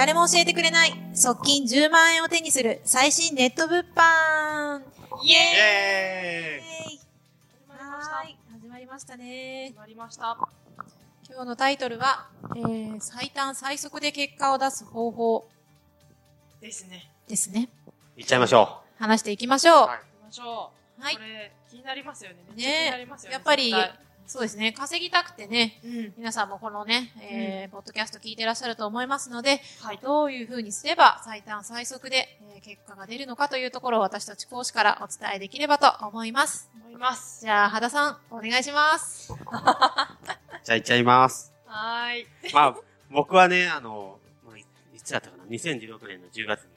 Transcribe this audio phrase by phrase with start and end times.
[0.00, 4.80] 誰も教えてくれない、側近10万円を手にする最新ネット物販。
[5.22, 7.00] イエイエーイ
[7.68, 9.78] はーい、始まりましたね決。
[9.78, 10.38] まりました。
[11.28, 15.46] 今日のタイトルは、えー、最短最速で結果を出す方法
[16.62, 17.12] ですね。
[17.28, 17.68] ですね。
[18.16, 19.86] ーいっちゃいましょ話していきましょう。
[19.86, 21.02] はい行きましょう。
[21.02, 22.36] はいこれ、気になりますよね。
[22.54, 23.34] ねちゃ気になりますよね。
[23.34, 23.74] やっぱり
[24.30, 24.70] そうですね。
[24.70, 26.14] 稼ぎたくてね、うん。
[26.16, 29.98] 皆さんもこのね、えーポッドキャスト聞いてらっしゃると思いますので、はい。
[30.00, 36.70] どういうふうにすれば最短最速で、えー結果が出るのかというところを私たち講師からお伝えできればと思います。
[36.80, 37.40] 思います。
[37.40, 39.32] じゃあ、肌さん、お願いします。
[39.32, 39.36] う。
[40.62, 41.52] じゃあいっちゃいます。
[41.66, 42.26] はーい。
[42.54, 42.76] まあ、
[43.10, 46.68] 僕はね、あの、まあいいつだったかな、2016年の10月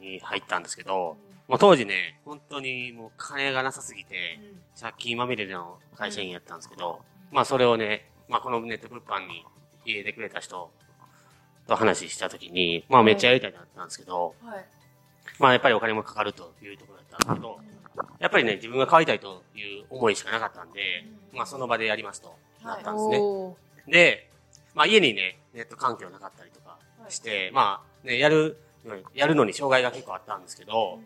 [0.00, 1.16] に、に入ったんですけど、
[1.50, 4.38] もう当時ね、本当にもう金がなさすぎて、
[4.80, 7.00] 借金まみれの会社員やったんですけど、
[7.32, 9.44] まあそれをね、まあこのネット物販に
[9.84, 10.70] 入れてくれた人
[11.66, 14.64] と話したときに、まあめっちゃやりたいなったんですけど、はい。
[15.40, 17.58] まあやっぱりお金もかかるというところだったんですけど、
[18.20, 21.04] やっぱりね、自分が買いたいという思いしかなかったんで、
[21.34, 23.20] まあその場でやりますとなったんですね。
[23.88, 24.30] で、
[24.76, 28.56] まあ家にね、ネット環境なかったりとかして、まあね、やる、
[29.14, 31.00] やるのに障害が結構あったんですけど、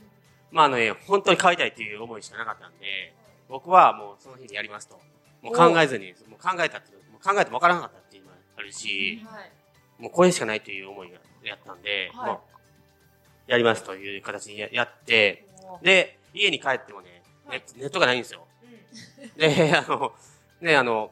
[0.55, 3.13] まああのね、本当に買いたいっていう思いしかなかったんで、
[3.49, 5.01] 僕はもうその日にやりますと。
[5.43, 9.51] もう考えずに、もう考えたってもう考えてもわからなかったっていうのもあるし、はい。
[9.99, 12.39] もうこれしかないという思いがやったんで、はいまあ
[13.47, 15.45] やりますという形にややって、
[15.83, 18.47] で、家に帰ってもね、ネットがないんですよ。
[18.63, 20.13] うんで、あの、
[20.61, 21.11] ね、あの、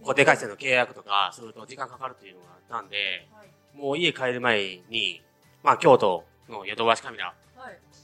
[0.00, 3.78] 固定回線の契約とかすると時間かかるっていうのがあったんで、はい。
[3.78, 5.22] もう家帰る前に、
[5.62, 7.34] まあ京都のヨドバシカメラはい。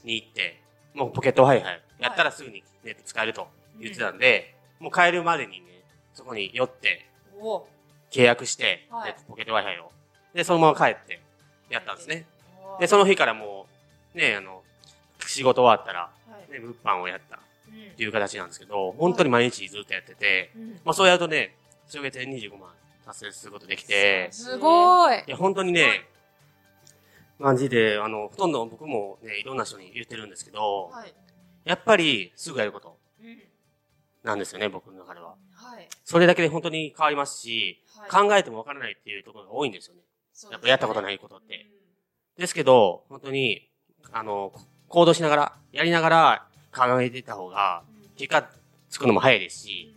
[0.03, 0.61] に行って、
[0.93, 1.63] もうポケット Wi-Fi
[1.99, 3.47] やったらすぐにネット使えると
[3.79, 5.67] 言ってたんで、もう帰るまでにね、
[6.13, 7.05] そこに寄って
[8.11, 8.87] 契約して、
[9.27, 9.91] ポケット Wi-Fi を。
[10.33, 11.19] で、そのまま帰って
[11.69, 12.25] やったんですね。
[12.79, 13.67] で、その日からも
[14.15, 14.63] う、ね、あの、
[15.25, 16.09] 仕事終わったら、は
[16.49, 16.51] い。
[16.51, 20.79] ね、物販をやったっうんていう形なんですけど、本当に毎日ずっとやってて、うん。
[20.83, 21.55] まあそうやるとね、
[21.89, 22.69] 上月で25万
[23.05, 25.17] 達成することできて、すごい。
[25.17, 25.23] い。
[25.27, 26.07] や、本当にね、
[27.43, 31.13] 感じで、あの、ほとんど僕もね、いろんな人に言ってるんですけど、はい。
[31.65, 33.37] やっぱりすぐやることうん。
[34.23, 35.35] なんですよね、僕の中では。
[35.53, 35.87] はい。
[36.03, 38.27] それだけで本当に変わりますし、はい。
[38.27, 40.01] 考えてもわからないっていうところが多いんですよね。
[40.01, 40.07] ね
[40.51, 41.67] やっぱやったことないことって。
[42.37, 43.69] ですけど、本当に、
[44.11, 44.53] あの、
[44.87, 48.49] 行動しながら、やりながら考えてた方が、うん結果
[48.89, 49.95] つくのも早いですし、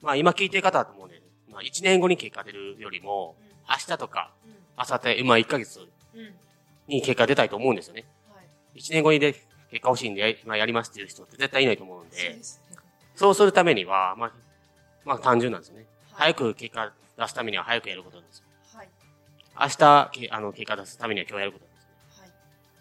[0.00, 1.20] まあ今聞いてる方だと思うね、
[1.50, 3.34] まあ1年後に結果出るよりも、
[3.68, 6.20] 明日とか、うん明後日、まあ1ヶ月うん。
[6.20, 6.34] うん。
[6.88, 8.04] に結果出たいと思うんですよね。
[8.32, 8.40] は
[8.74, 8.80] い。
[8.80, 9.32] 1年後にで
[9.70, 12.76] 結果欲しいんでや、まあ、やりますっていう人って絶対いないと思うんそうで、ですね。
[13.14, 14.32] そうするためには、まあ、
[15.04, 15.80] まあ単純なんですよね。
[15.80, 15.86] はい
[16.16, 18.44] 早く結果出すためには早くやることなんですよ。
[18.74, 18.88] はい。
[19.60, 21.90] 明日、けあの、結果出すためには今日やることなんですよ。
[22.22, 22.30] はい。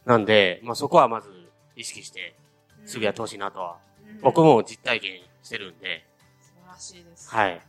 [0.05, 1.29] なんで、まあそこはまず
[1.75, 2.33] 意識して、
[2.85, 3.77] すぐやってほしいなとは、
[4.21, 6.05] 僕もも実体験してるんで、
[6.41, 7.29] 素晴らしいです。
[7.29, 7.61] はい。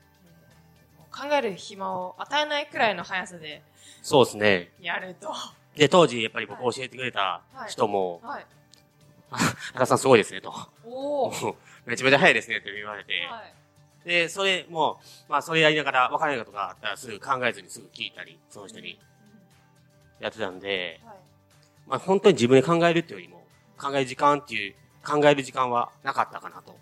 [1.10, 3.62] 考える暇を与えないくらいの速さで
[4.02, 4.70] そうですね。
[4.80, 5.32] やると。
[5.76, 8.46] で、当時、やっぱり僕教えてくれた人も、はい。
[9.74, 10.52] 原さんすごいですね、と。
[10.84, 11.30] お
[11.84, 13.12] めちゃめちゃ早いですね、って言われて。
[14.04, 14.08] い。
[14.08, 18.98] で、それも、まあ、それやりながら、分からないことがあったら、すぐ考えずにすぐ聞いたり、その人に
[20.20, 21.16] やってたんで、はい。
[21.86, 23.44] まあ、本当に自分で考えるっていうよりも、
[23.78, 26.76] 考える時間っていう、考える時間はなかったかなと、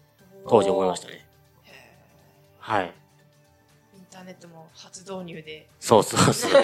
[0.48, 1.26] 当時思いましたね。
[1.64, 1.96] へ
[2.60, 2.84] はい。
[2.84, 5.68] ーインターネットも初導入で。
[5.80, 6.62] そうそうそう。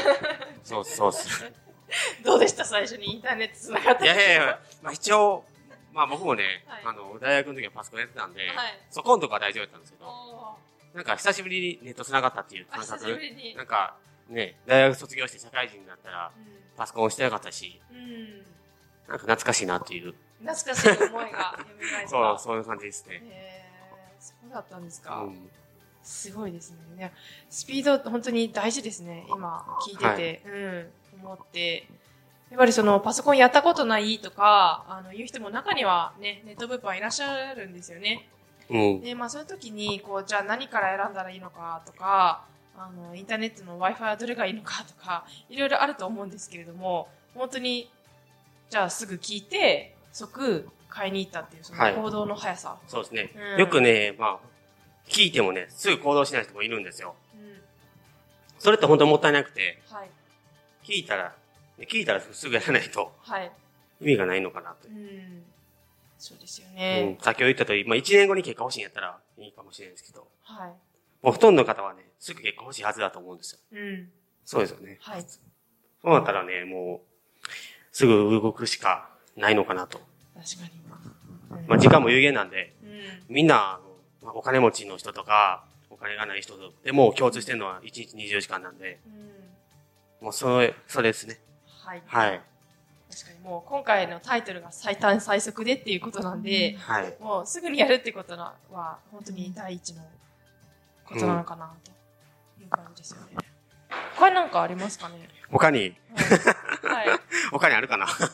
[0.63, 1.53] そうそうそう。
[2.25, 2.65] どうでした？
[2.65, 5.45] 最初にインターネットつながったいやいやいや、まあ一応、
[5.93, 10.07] まあ僕もね、はいあの、大学の時はパソコンやってたんで、はいそこのとこは大丈夫だったんですけど、
[10.95, 13.19] なんか久しぶりにネット繋がったっていうあ、感覚。
[13.57, 13.97] なんか、
[14.29, 16.33] ね、大学卒業して社会人になったら、
[16.77, 17.97] パソコンしてなかったし、うん。
[17.97, 18.39] うん。
[19.09, 20.15] なんか懐かしいなっていう、
[20.45, 21.59] 懐かしい思いが。
[22.09, 23.21] そう、そういう感じですね。
[23.25, 25.23] へーそうだったんですか？
[25.23, 25.51] うん。
[26.03, 27.13] すごいですね。
[27.51, 29.25] スピード本当に大事ですね。
[29.29, 31.87] 今聞いてて、うん、思って。
[32.51, 38.29] やっぱりそのパソコンやったことないとか、あの、いう人も中にはね、ネット物販いらっしゃるんですよね。
[38.69, 39.01] うん。
[39.01, 42.45] で、まあそういう時に、こう、じゃあ何から選んだらいいのかとか、
[42.77, 47.91] あの、インターネットの Wi-Fi はどれがいいのかとか、いろいろあると思うんですけれども、本当に、
[48.69, 52.77] じゃあすぐ聞いて、即買いに行ったっていう、そはいの行動の速さ。
[52.89, 53.31] そうですね。
[53.55, 54.39] うんよくね、まあ、
[55.09, 57.15] 聞いてもね、すぐ行動しない人もいるんですよ。
[57.35, 57.61] うん。
[58.59, 60.11] それって本当にもったいなくて、はい。
[60.91, 61.33] 聞いたら、
[61.79, 63.51] ね聞いたらすぐやらないとはい。
[64.01, 64.91] 意味がないのかなとう。
[64.91, 65.45] ん。
[66.19, 70.69] そうですようんね。、先ほど言った通り、まあ1年後に結果欲しいんやったらいいかもしれないですけど、はい。
[71.23, 73.61] もうほとんどの方はね、すぐ結婚欲しいはずだと思うんですよ。
[73.73, 74.09] うん。
[74.45, 74.99] そうですよね。
[75.01, 75.23] はい。
[75.23, 75.39] そ
[76.05, 77.47] うなったらね、もう、
[77.93, 80.01] すぐ動くしかないのかなと。
[80.35, 81.63] 確かに。
[81.63, 83.35] うんまあ、時間も有限なんで、うん。
[83.35, 83.81] みんな、
[84.23, 86.55] まあ、お金持ちの人とか、お金がない人
[86.85, 89.50] でも共通してるのは1日24時間なんで、うん。
[90.21, 91.39] もうそれ、それですね。
[91.85, 92.03] はい。
[92.07, 92.41] はい。
[93.11, 97.17] 確かにもう今回のタイトルが最短最速でっていうことなんで、はい。
[97.21, 100.03] もうすぐにやるってことは、本当に第一の
[101.05, 101.91] ことなのかなと
[102.63, 103.37] いう感じですよね。
[104.17, 105.29] 他になんかありますかね？
[105.51, 105.97] 他に、
[106.85, 107.09] はい。
[107.09, 107.19] はい。
[107.51, 108.07] 他にあるかな？
[108.07, 108.27] はい。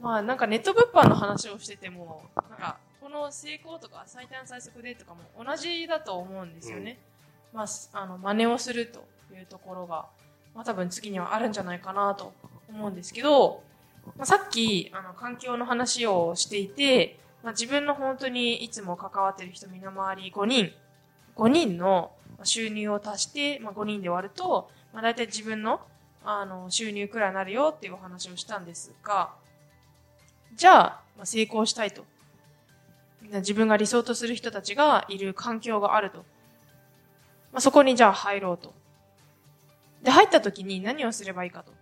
[0.00, 6.98] まあなんかネット物販の話をしてても、なんかこの成功とか最短最速でとかも同じだと思うんですよね。
[7.52, 9.04] まあ、あの、真似をすると
[9.34, 10.06] いうところが、
[10.54, 12.32] まあ多分次にはあるんじゃないかなと
[12.68, 13.62] 思うんですけど、
[14.16, 20.72] まあ、さっき、あの、環境の話をしていて、まあ、自分の本当にいつも関わってる人身の回り5人、
[21.36, 22.12] 5人の
[22.42, 25.80] 収入を足して、まあ、5人で割ると、まあ、大体自分の
[26.24, 29.30] あの収入くらいになるよっていうお話をしたんですが、
[30.54, 32.04] じゃあ、まあ、成功したいと。
[33.22, 36.24] 自分が理想とする人たちがいる環境があると。
[37.52, 38.74] まあ、そこにじゃあ入ろうと。
[40.02, 41.72] で、入った時に何をすればいいかと。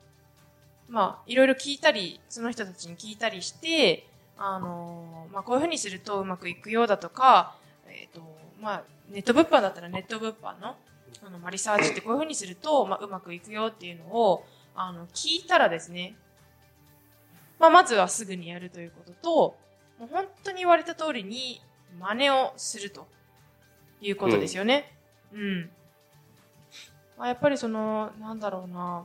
[0.88, 4.06] まあ、いろいろ聞いたり、その人たちに聞いたりして、
[4.38, 7.56] あのまあ、こういうふうにするとうまくいくようだとか、
[7.88, 8.20] えっ、と、
[8.60, 10.76] まあ、ネット物販だったらネット物販の、
[11.26, 16.16] あの、まあ、リサーチってこういうふうにすると、まあ、うまくいくよっていうのを、あの、聞いたらですね、
[17.58, 19.56] まあ、まずはすぐにやるということと、
[19.98, 21.62] もう本当に言われた通りに
[21.98, 23.06] 真似をすると
[24.02, 24.95] いうことですよね。
[25.32, 25.70] うん。
[27.19, 29.05] まあ、やっぱりその、なんだろうな、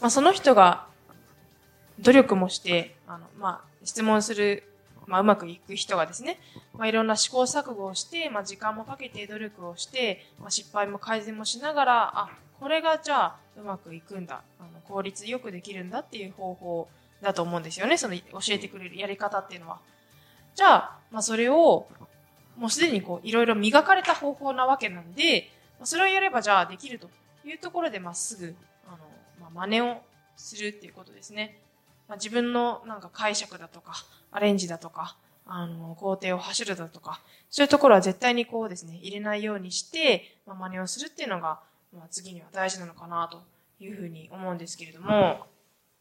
[0.00, 0.86] まあ、その人が
[2.00, 4.64] 努力もして、あの、まあ、質問する、
[5.06, 6.38] まあ、うまくいく人がですね、
[6.74, 16.88] まあ、いろんな試行錯誤をして、まあ、時間もかけて努力をして、まあ、失敗も改善もしながら、あ、これがじゃあうまくいくんだ、あの効率よくできるんだっていう方法
[17.22, 17.96] だと思うんですよね。
[17.98, 19.78] その教えてくれるやり方っていうのは。
[20.54, 21.86] じゃあ、まあ、それを、
[22.56, 25.50] もうすでにこう、いろいろ磨かれた方法なわけなんで、
[25.84, 27.08] それをやればじゃあできると
[27.44, 28.54] いうところで、まっすぐ、
[28.86, 28.98] あの、
[29.40, 30.02] まあ、真似を
[30.36, 31.60] するっていうことですね。
[32.08, 33.94] まあ、自分のなんか解釈だとか、
[34.30, 37.20] アレンジだとか、あの、工程を走るだとか、
[37.50, 41.60] そういうところは絶対にこうですね、入れないようにして、まあ、真似をするっていうのが、
[41.96, 43.42] まあ、次には大事なのかなと
[43.78, 45.46] いうふうに思うんですけれども、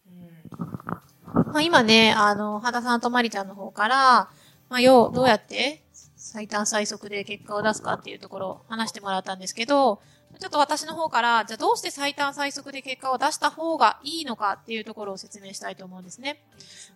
[0.08, 4.30] うん、まあ、今ね、あの、肌さんとまりちゃんの方から、
[4.70, 5.82] まあ、よう、どうやって
[6.26, 10.02] 最短最速で結果を出すかっていうところを話してもらったんですけど、
[10.40, 16.42] ちょっと私の方から、じゃあどうして最短最速で結果を出した方がいいのかっていうところを説明したいと思うんですね。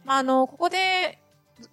[0.04, 1.20] まあ、あの、ここで、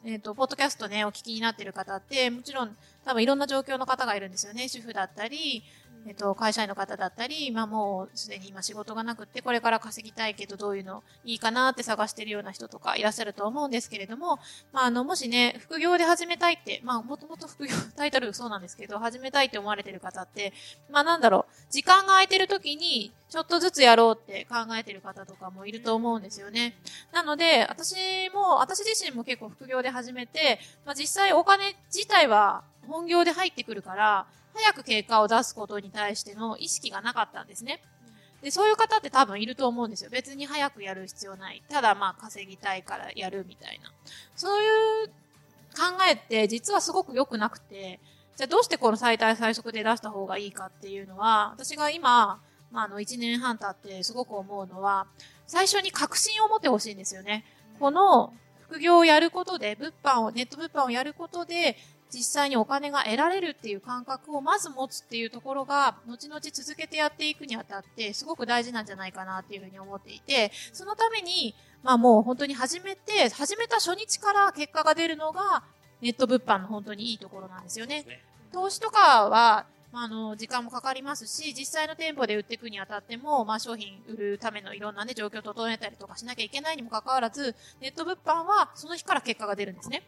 [0.05, 2.77] えっ、と、ポッドキャストね、お聞きになってる方って、もちろん、
[3.07, 4.69] 多分いろんな状況の方がいるんですよね。
[4.69, 5.65] 主婦だったり、
[6.09, 14.39] えっと、会社員の方だったり、まあもうすでに今仕事がなくって、これから稼ぎたいけどどういうのいいかなって探してるような人とかいらっしゃると思うんですけれども、
[14.73, 20.53] まああの、もしね、副業で始めたいって、まあもともと副業、 タイトルそうなんですけど、始めたいって思われてる方って、
[20.91, 26.77] まあなんだろう、時間が空いてる時に、ちょっとずつやろうって考えてる方とかもいると思うんですよね。
[27.13, 37.83] なので、私も、私自身も結構副業で始めて、まあ実際お金自体は本業で入ってくるから、早く結果を出すことに対しての意識がなかったんですね。
[38.43, 40.11] で、そういう方って多分いると思うんですよ。
[40.11, 41.63] 別に早くやる必要ない。
[41.69, 43.93] ただまあ稼ぎたいからやるみたいな。
[44.35, 48.01] そういう考えって実はすごく良くなくて、
[48.37, 55.07] じゃあどうしてこの最大最速で出した方がいいかっていうのは、私が今、まあ、あの、1年半経ってすごく思うのは、
[55.47, 57.45] 最初に確信を持ってほしいんですよね。
[57.79, 58.33] この
[58.69, 61.79] 副業をやることで、物販を、ネット物販をやることで、
[62.13, 75.63] 実際にお金が得られるっていう感覚をまず持つっていうところが、後々続けてやっていくにあたって、すごく大事なんじゃないかなっていうふうに思っていて、そのために、まあもう本当に始めて、始めた初日から結果が出るのが、
[76.01, 78.05] ネット物販の本当にいいところなんですよね。
[78.53, 79.67] 投資とかは、
[79.97, 90.03] まあ、あの、時間もかかりますし、実際の店舗で売っていくにあたっても、まあ、商品売るためのいろんなね、状況を整えたりとかしなきゃいけないにもかかわらず、ネット物販はその日から結果が出るんですね。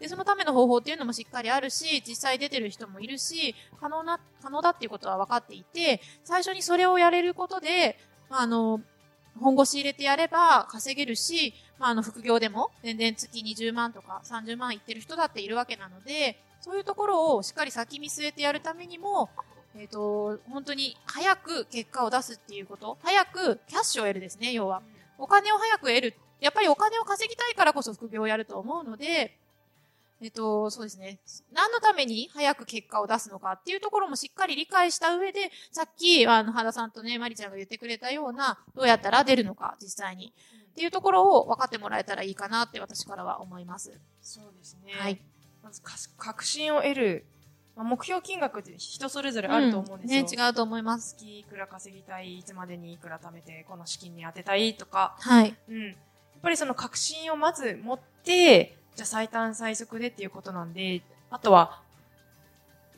[0.00, 7.96] で、そのための方法っていうのもしっかりあるし、実際出てる人もいるし、可能な、可能だっていうことは分かっていて、最初にそれをやれることで、
[8.28, 8.80] まあ、あの、
[9.38, 19.30] 本腰入れてやれば稼げるし、まあ、あの、副業でも全然月20万とか30万いってる人だっているわけなので、そういうところをしっかり先見据えてやるためにも、
[19.76, 24.82] えっ、と、本当に早く結果を出すっていうこと、早くキャッシュを得るですね、要は。
[25.18, 26.14] お金を早く得る。
[26.40, 29.36] やっぱりお金を稼ぎたいからこそ副業をやると思うので、
[30.20, 31.20] えっと、そうですね。
[31.52, 40.32] 何のために早く結果を出すのかっていうところもしっかり理解した上で、さっき、あの、原さんとね、まりちゃんが言ってくれたような、どうやったら出るのか、実際に。
[40.70, 44.00] っていうところを分かってもらえたらいいかなって私からは思います。
[44.20, 44.92] そうですね。
[44.92, 45.20] はい。
[45.68, 47.24] まずか確信を得る、
[47.76, 50.22] まあ、目標金額って人それぞれあると思うんですよ。
[50.22, 51.14] ね、違うと思います。
[51.14, 55.54] 月いくら稼ぎたい、いつまでにいくら貯めて、この資金に当てたいとか、はい。
[55.68, 55.88] うん。
[55.88, 55.94] やっ
[56.40, 61.82] ぱりその確信をまず持って、じゃあ最短最速でっていうことなんで、あとは、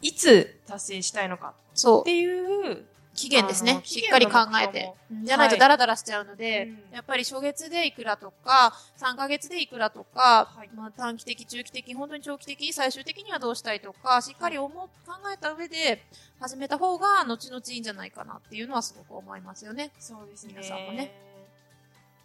[0.01, 2.05] いつ達成したいのかっ。
[2.05, 3.81] ていう、期限ですね。
[3.85, 4.95] しっかり考えて。
[5.25, 6.95] じゃないとダラダラしちゃうので、うん。
[6.95, 10.71] やっぱり初月でいくらとか、3ヶ月でいくらとか、はい。
[10.75, 16.03] まあ短期的、中期的、本当に長期的、最終的にはどうしたいとか、しっかり思う、考えた上で
[16.39, 19.91] 始めた方が後々いいんじゃないかなっていうのはすごく思いますよね。
[19.99, 20.55] そうですね。
[20.57, 21.31] 皆さんもね。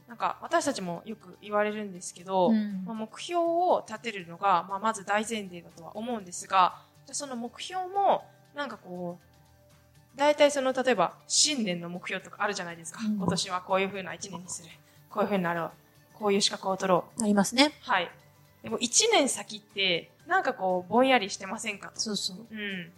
[0.08, 2.84] なんか、私たちもよく言われるんですけど、うん。
[2.86, 6.76] まあ、目標を立てるのが、まあ、まず大前提だとは思うんですが、
[7.06, 8.24] じゃあその目標も、
[8.54, 9.35] なんかこう、
[10.16, 13.02] 大体その、例えば、新年の目標とかあるじゃないですか。
[13.04, 14.70] うん今年はこういう風な一年にする。
[15.10, 15.72] こういう風になろう。
[16.14, 17.24] こういう資格を取ろう。
[17.24, 17.74] ありますね。
[17.82, 18.10] はい。
[18.64, 21.90] でも、一年先って、なんかこう、ぼんやりしてませんか？
[21.90, 22.00] と。
[22.00, 22.38] そうそう。
[22.50, 22.92] うん。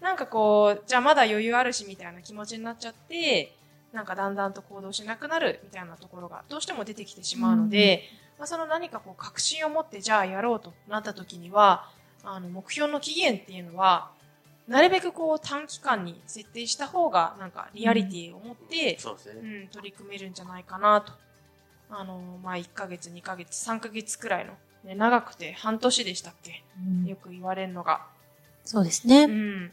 [0.00, 3.54] なんかこう、じゃあまだ余裕あるしみたいな気持ちになっちゃって、
[3.92, 8.04] なんかだんだんと行動しなくなるみたいなところがどうしても出てきてしまうので、
[8.38, 11.90] まあ、その何かこう確信を持ってじゃあやろうとなった時には、
[12.22, 14.10] あの目標の期限っていうのは、
[14.70, 19.40] なるべくこう短期間に設定した方がなんかリアリティを持って、そうですね。
[19.42, 21.12] うん、取り組めるんじゃないかなと。
[21.90, 24.52] あの、まあ、1ヶ月、2ヶ月、3ヶ月くらいの、
[24.84, 26.62] ね、長くて半年でしたっけ？
[27.04, 28.06] よく言われるのが。
[28.64, 29.24] そうですね。
[29.24, 29.72] うん。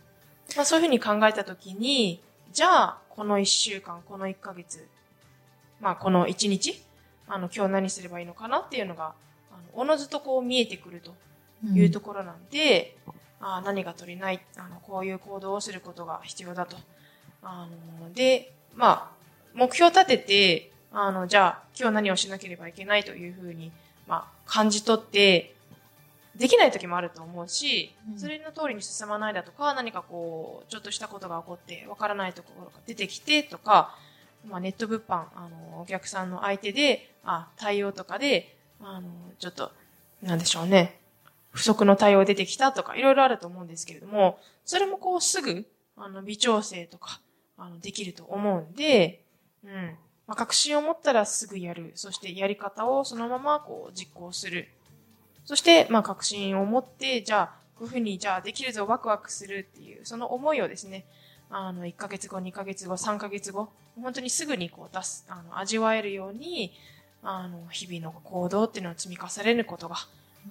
[0.55, 4.87] まあそういうふうに考えたときに、じゃあ、この1週間、この1ヶ月、
[5.79, 6.83] まあこの1日、
[7.27, 9.13] あの、今日何すればいいのかなっていうのが、
[9.51, 11.13] あの、おのずとこう見えてくると
[11.71, 12.97] いうところなんで、
[13.39, 16.77] あ何が取りない、あの、こういう行動をすることが必要だと。
[17.43, 17.67] あ
[18.01, 19.17] の、で、まあ、
[19.53, 23.71] 目標を立てて、あの、じゃあ、今日何をしなければいけないというふうに、
[24.07, 25.53] まあ、感じ取って、
[26.35, 33.95] できない時もあると思うし、うんそれの通りに進まないだとか、何かこう、ちょっとしたことが起こって、わからないところが出てきてとか、
[34.47, 39.71] まあ、ネット物販、あの、お客さんの相手で、あ、対応とかで、あの、ちょっと、
[40.21, 40.99] なんでしょうね、
[41.51, 47.21] 不足の対応出てきたとか、いろいろあると思うんですけれども、それもこうすぐ、あの、微調整とか、
[47.57, 49.23] あの、できると思うんで、
[49.63, 49.97] うん。
[50.27, 51.91] まあ、確信を持ったらすぐやる。
[51.95, 54.67] そしてやり方をそのままこう実行する。
[55.45, 61.05] そして、まあ、確信を持って、じゃあ、こういうふうに、じゃあ、できるぞ、ワクワクするっていう、その思いをですね、
[61.49, 63.69] あの、1ヶ月後、2ヶ月後、3ヶ月後、
[64.01, 66.73] 本当にすぐにこう出す、あの、味わえるように、
[67.23, 69.95] あの、日々の行動っていうのを積み重ねることが、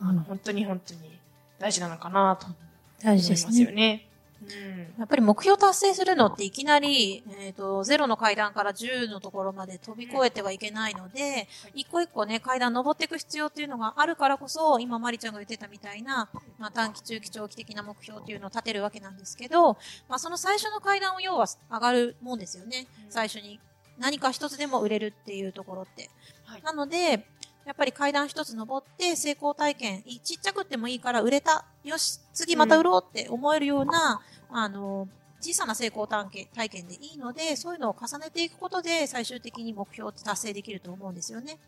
[0.01, 1.19] あの、本当に本当に
[1.59, 2.57] 大事なのかなと思
[3.03, 3.47] 大い事ですね。
[3.49, 4.09] ますよね。
[4.43, 4.79] うん。
[4.99, 19.75] やっぱり目標達成するのっていきなり、えっ、と、0の階段から10のところまで飛び越えてはいけないので、一個一個ね、階段登っていく必要っていうのがあるからこそ、今マリちゃんが言ってたみたいな、まあ短期、中期、長期的な目標っていうのを立てるわけなんですけど、
[20.09, 22.87] まあその最初の階段を要は上がるもんですよね。
[23.05, 23.61] うん最初に。
[23.99, 26.11] 何か一つでも売れるっていうところって。
[26.45, 27.27] はいなので、
[27.67, 31.65] やっぱり階段一つ登って成功体験、いちっちゃくってもいいから売れた。
[31.83, 35.09] よし、次また売ろうって思えるような、あの、
[35.41, 41.59] 小さな成功体験体験でいいので、そういうのを重ねていくことで最終的に目標って達成できると思うんですよね。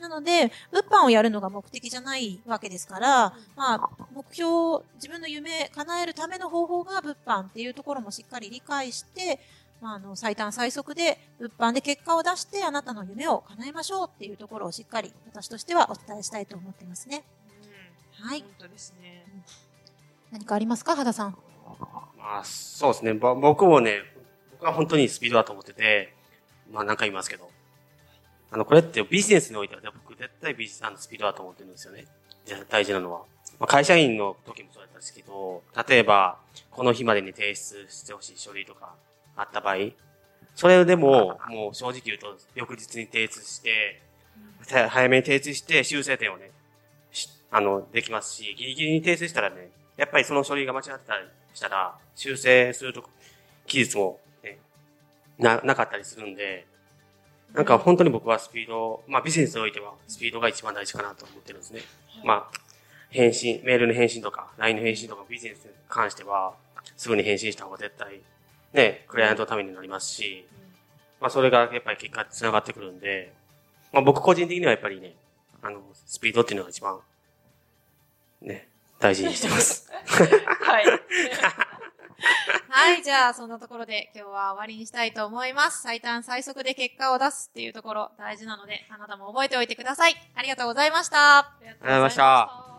[0.00, 9.38] なので、物販をやるのが目的じゃないわけですから、まあ、目標、自分の夢叶えるための方法が物販っていうところもしっかり理解して、
[9.80, 17.24] まあ、あの、最短最速で物販で結果を出してあなたの夢を叶えましょうっていうところをしっかり私としてはお伝えしたいと思ってますね。
[18.20, 19.24] うんはい本当ですね。
[20.30, 21.36] 何かありますか肌さん？
[22.18, 23.14] まあ、そうですね。
[23.14, 24.02] ぼ僕もね、
[24.52, 26.14] 僕は本当にスピードだと思ってて、
[26.70, 27.50] まあ何回言いますけど。
[28.52, 32.04] あの、これってビジネスにおいては、僕絶対ビジあのスピードだと思ってるんですよね。
[32.68, 33.20] 大事なのは。
[33.58, 36.36] まあ、会社員の時もそうだったんですけど、例えば、
[36.70, 38.94] この日までに提出してほしい書類とか
[39.40, 39.76] あった場合、
[40.54, 44.00] それでも、もう正直言うと、翌日に提出して、
[44.70, 46.50] は早めに提出して修正点をね、
[47.12, 53.04] しあの、できますし、ギリギリに提出したらね、やっぱりその書類が間違ってたりしたら、修正すると、
[53.66, 54.58] 期日も、ね、
[55.38, 56.66] な、なかったりするんで、
[57.54, 61.80] なんか本当に僕はスピード、まあビジネスにおいてはスピードが一番大事かなと思ってるんですね。
[62.24, 62.58] まあ、
[63.10, 66.54] 返信、メールの返信とか、LINE の返信とかビジネスに関しては、
[66.96, 68.20] すぐに返信した方が絶対、
[68.72, 70.46] ね、クライアントのためになりますし、
[71.20, 73.32] まあそれがやっぱり結果につながってくるんで、
[73.92, 75.14] まあ僕個人的にはやっぱりね、
[75.62, 76.98] あの、スピードっていうのが一番
[78.42, 79.90] ね、大事にしてます。
[80.62, 80.86] はい。
[82.68, 85.82] はい、じゃあそんなところで今日は終わりにしたいと思います。
[85.82, 90.14] 最短最速で結果を出すっていうところ大事なので、あなたも覚えておいてください。
[90.34, 91.38] ありがとうございました。
[91.38, 92.70] ありがとうございました。